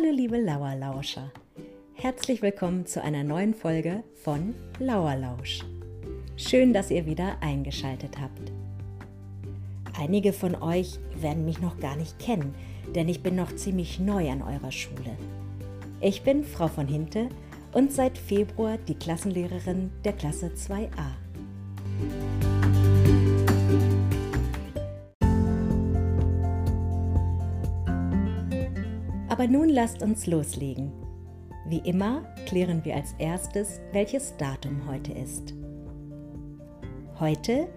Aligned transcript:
Hallo 0.00 0.12
liebe 0.12 0.40
Lauerlauscher. 0.40 1.32
Herzlich 1.94 2.40
willkommen 2.40 2.86
zu 2.86 3.02
einer 3.02 3.24
neuen 3.24 3.52
Folge 3.52 4.04
von 4.22 4.54
Lauerlausch. 4.78 5.64
Schön, 6.36 6.72
dass 6.72 6.92
ihr 6.92 7.04
wieder 7.04 7.38
eingeschaltet 7.40 8.20
habt. 8.20 8.52
Einige 9.98 10.32
von 10.32 10.54
euch 10.54 11.00
werden 11.16 11.44
mich 11.44 11.60
noch 11.60 11.80
gar 11.80 11.96
nicht 11.96 12.16
kennen, 12.20 12.54
denn 12.94 13.08
ich 13.08 13.24
bin 13.24 13.34
noch 13.34 13.56
ziemlich 13.56 13.98
neu 13.98 14.30
an 14.30 14.42
eurer 14.42 14.70
Schule. 14.70 15.16
Ich 16.00 16.22
bin 16.22 16.44
Frau 16.44 16.68
von 16.68 16.86
Hinte 16.86 17.28
und 17.72 17.92
seit 17.92 18.18
Februar 18.18 18.78
die 18.78 18.94
Klassenlehrerin 18.94 19.90
der 20.04 20.12
Klasse 20.12 20.52
2a. 20.54 22.37
Aber 29.38 29.46
nun 29.46 29.68
lasst 29.68 30.02
uns 30.02 30.26
loslegen. 30.26 30.90
Wie 31.68 31.78
immer 31.88 32.24
klären 32.46 32.84
wir 32.84 32.96
als 32.96 33.14
erstes, 33.20 33.80
welches 33.92 34.36
Datum 34.36 34.84
heute 34.88 35.12
ist. 35.12 35.54
Heute 37.20 37.68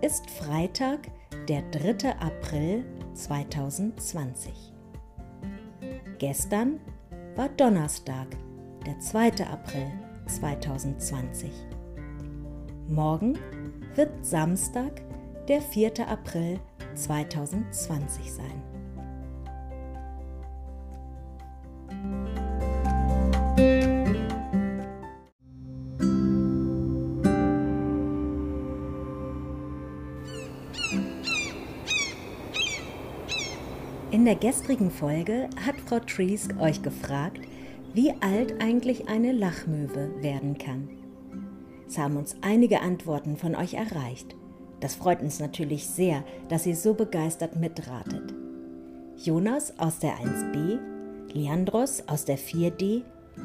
ist 0.00 0.30
Freitag, 0.30 1.10
der 1.46 1.60
3. 1.72 2.16
April 2.18 2.86
2020. 3.12 4.72
Gestern 6.18 6.80
war 7.36 7.50
Donnerstag, 7.50 8.28
der 8.86 8.98
2. 8.98 9.44
April 9.44 9.92
2020. 10.26 11.50
Morgen 12.88 13.38
wird 13.94 14.24
Samstag, 14.24 15.02
der 15.48 15.60
4. 15.60 16.08
April 16.08 16.58
2020 16.94 18.32
sein. 18.32 18.79
In 34.12 34.24
der 34.24 34.34
gestrigen 34.34 34.90
Folge 34.90 35.48
hat 35.64 35.76
Frau 35.86 36.00
Triesk 36.00 36.58
euch 36.58 36.82
gefragt, 36.82 37.42
wie 37.94 38.12
alt 38.20 38.60
eigentlich 38.60 39.08
eine 39.08 39.30
Lachmöwe 39.30 40.10
werden 40.20 40.58
kann. 40.58 40.88
Es 41.86 41.96
haben 41.96 42.16
uns 42.16 42.34
einige 42.40 42.80
Antworten 42.80 43.36
von 43.36 43.54
euch 43.54 43.74
erreicht. 43.74 44.34
Das 44.80 44.96
freut 44.96 45.22
uns 45.22 45.38
natürlich 45.38 45.86
sehr, 45.86 46.24
dass 46.48 46.66
ihr 46.66 46.74
so 46.74 46.94
begeistert 46.94 47.54
mitratet. 47.54 48.34
Jonas 49.16 49.78
aus 49.78 50.00
der 50.00 50.16
1b, 50.16 50.80
Leandros 51.32 52.02
aus 52.08 52.24
der 52.24 52.38
4d 52.38 53.02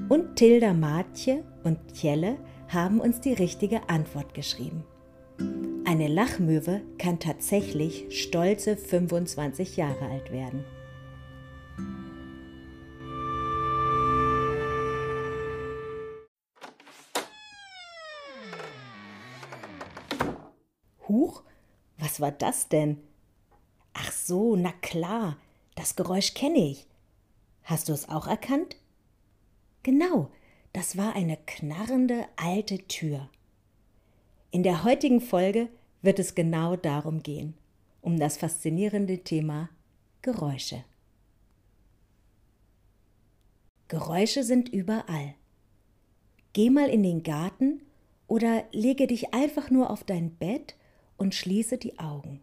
und 0.09 0.35
Tilda 0.35 0.73
Matje 0.73 1.43
und 1.63 1.77
Tjelle 1.93 2.37
haben 2.69 2.99
uns 2.99 3.21
die 3.21 3.33
richtige 3.33 3.87
Antwort 3.87 4.33
geschrieben. 4.33 4.83
Eine 5.87 6.07
Lachmöwe 6.07 6.81
kann 6.97 7.19
tatsächlich 7.19 8.07
stolze 8.09 8.75
25 8.75 9.77
Jahre 9.77 10.07
alt 10.07 10.31
werden. 10.31 10.65
Huch, 21.07 21.43
was 21.99 22.19
war 22.19 22.31
das 22.31 22.67
denn? 22.67 22.97
Ach 23.93 24.11
so, 24.11 24.55
na 24.55 24.71
klar, 24.81 25.37
das 25.75 25.95
Geräusch 25.95 26.33
kenne 26.33 26.67
ich. 26.67 26.87
Hast 27.61 27.89
du 27.89 27.93
es 27.93 28.09
auch 28.09 28.25
erkannt? 28.25 28.75
Genau, 29.83 30.31
das 30.73 30.97
war 30.97 31.15
eine 31.15 31.37
knarrende 31.45 32.25
alte 32.37 32.79
Tür. 32.87 33.29
In 34.55 34.63
der 34.63 34.85
heutigen 34.85 35.19
Folge 35.19 35.67
wird 36.01 36.17
es 36.17 36.33
genau 36.33 36.77
darum 36.77 37.21
gehen, 37.21 37.55
um 37.99 38.17
das 38.17 38.37
faszinierende 38.37 39.17
Thema 39.17 39.69
Geräusche. 40.21 40.85
Geräusche 43.89 44.45
sind 44.45 44.69
überall. 44.69 45.33
Geh 46.53 46.69
mal 46.69 46.87
in 46.87 47.03
den 47.03 47.21
Garten 47.23 47.81
oder 48.27 48.63
lege 48.71 49.07
dich 49.07 49.33
einfach 49.33 49.71
nur 49.71 49.89
auf 49.89 50.05
dein 50.05 50.33
Bett 50.33 50.77
und 51.17 51.35
schließe 51.35 51.77
die 51.77 51.99
Augen. 51.99 52.39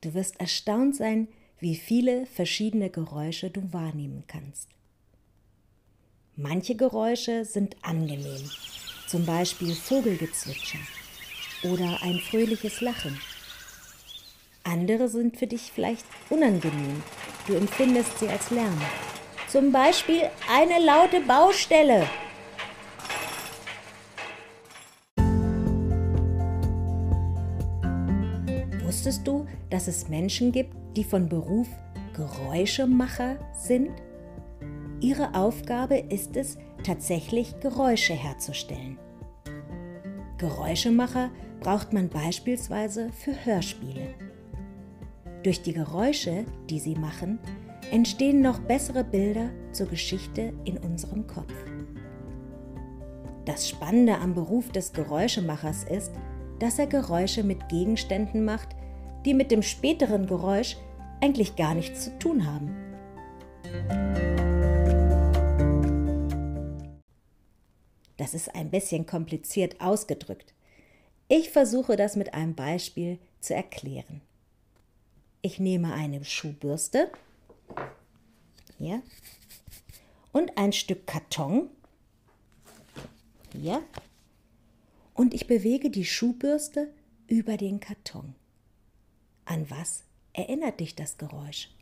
Du 0.00 0.14
wirst 0.14 0.40
erstaunt 0.40 0.96
sein, 0.96 1.28
wie 1.58 1.76
viele 1.76 2.24
verschiedene 2.24 2.88
Geräusche 2.88 3.50
du 3.50 3.74
wahrnehmen 3.74 4.24
kannst. 4.26 4.70
Manche 6.34 6.76
Geräusche 6.76 7.44
sind 7.44 7.76
angenehm, 7.82 8.48
zum 9.14 9.26
Beispiel 9.26 9.72
Vogelgezwitscher 9.76 10.80
oder 11.62 12.02
ein 12.02 12.18
fröhliches 12.18 12.80
Lachen. 12.80 13.16
Andere 14.64 15.08
sind 15.08 15.36
für 15.36 15.46
dich 15.46 15.70
vielleicht 15.72 16.04
unangenehm, 16.30 17.00
du 17.46 17.54
empfindest 17.54 18.18
sie 18.18 18.26
als 18.26 18.50
Lärm. 18.50 18.76
Zum 19.46 19.70
Beispiel 19.70 20.22
eine 20.52 20.84
laute 20.84 21.20
Baustelle. 21.20 22.08
Wusstest 28.82 29.24
du, 29.28 29.46
dass 29.70 29.86
es 29.86 30.08
Menschen 30.08 30.50
gibt, 30.50 30.74
die 30.96 31.04
von 31.04 31.28
Beruf 31.28 31.68
Geräuschemacher 32.16 33.36
sind? 33.56 33.92
Ihre 35.00 35.36
Aufgabe 35.36 35.98
ist 35.98 36.36
es, 36.36 36.58
tatsächlich 36.82 37.60
Geräusche 37.60 38.12
herzustellen. 38.12 38.98
Geräuschemacher 40.44 41.30
braucht 41.60 41.94
man 41.94 42.10
beispielsweise 42.10 43.10
für 43.12 43.32
Hörspiele. 43.46 44.14
Durch 45.42 45.62
die 45.62 45.72
Geräusche, 45.72 46.44
die 46.68 46.80
sie 46.80 46.96
machen, 46.96 47.38
entstehen 47.90 48.42
noch 48.42 48.58
bessere 48.58 49.04
Bilder 49.04 49.48
zur 49.72 49.86
Geschichte 49.86 50.52
in 50.66 50.76
unserem 50.76 51.26
Kopf. 51.26 51.54
Das 53.46 53.66
Spannende 53.66 54.18
am 54.18 54.34
Beruf 54.34 54.68
des 54.68 54.92
Geräuschemachers 54.92 55.84
ist, 55.84 56.12
dass 56.58 56.78
er 56.78 56.88
Geräusche 56.88 57.42
mit 57.42 57.70
Gegenständen 57.70 58.44
macht, 58.44 58.68
die 59.24 59.32
mit 59.32 59.50
dem 59.50 59.62
späteren 59.62 60.26
Geräusch 60.26 60.76
eigentlich 61.22 61.56
gar 61.56 61.74
nichts 61.74 62.04
zu 62.04 62.18
tun 62.18 62.44
haben. 62.44 64.33
Das 68.16 68.34
ist 68.34 68.54
ein 68.54 68.70
bisschen 68.70 69.06
kompliziert 69.06 69.80
ausgedrückt. 69.80 70.54
Ich 71.28 71.50
versuche 71.50 71.96
das 71.96 72.16
mit 72.16 72.34
einem 72.34 72.54
Beispiel 72.54 73.18
zu 73.40 73.54
erklären. 73.54 74.20
Ich 75.42 75.58
nehme 75.58 75.92
eine 75.92 76.24
Schuhbürste 76.24 77.10
hier 78.78 79.02
und 80.32 80.56
ein 80.56 80.72
Stück 80.72 81.06
Karton 81.06 81.70
hier 83.52 83.82
und 85.14 85.34
ich 85.34 85.46
bewege 85.46 85.90
die 85.90 86.04
Schuhbürste 86.04 86.92
über 87.26 87.56
den 87.56 87.80
Karton. 87.80 88.34
An 89.44 89.68
was 89.70 90.04
erinnert 90.32 90.80
dich 90.80 90.94
das 90.94 91.18
Geräusch? 91.18 91.73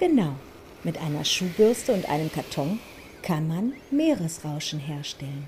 Genau, 0.00 0.32
mit 0.82 0.96
einer 0.96 1.26
Schuhbürste 1.26 1.92
und 1.92 2.08
einem 2.08 2.32
Karton 2.32 2.80
kann 3.20 3.46
man 3.46 3.74
Meeresrauschen 3.90 4.80
herstellen. 4.80 5.46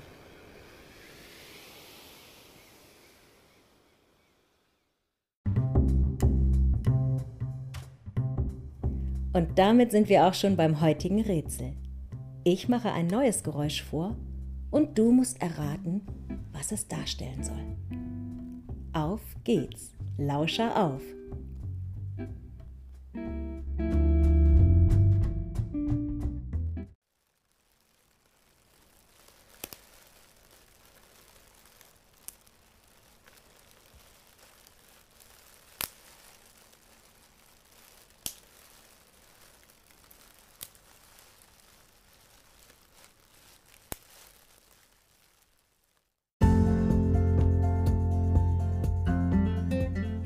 Und 9.33 9.57
damit 9.57 9.89
sind 9.89 10.07
wir 10.07 10.27
auch 10.27 10.35
schon 10.35 10.55
beim 10.55 10.81
heutigen 10.81 11.21
Rätsel. 11.21 11.73
Ich 12.43 12.69
mache 12.69 12.91
ein 12.91 13.07
neues 13.07 13.41
Geräusch 13.41 13.81
vor 13.81 14.15
und 14.69 14.99
du 14.99 15.11
musst 15.11 15.41
erraten, 15.41 16.01
was 16.51 16.71
es 16.71 16.87
darstellen 16.87 17.43
soll. 17.43 17.75
Auf 18.93 19.21
geht's, 19.43 19.95
Lauscher 20.19 20.79
auf! 20.79 21.01